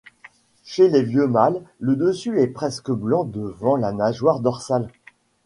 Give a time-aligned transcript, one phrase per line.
[0.63, 4.89] Chez les vieux mâles le dessus est presque blanc devant la nageoire dorsale.